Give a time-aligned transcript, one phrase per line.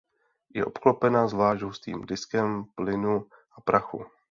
[0.55, 3.15] Je obklopena zvlášť hustým diskem plynu
[3.53, 3.99] a prachu.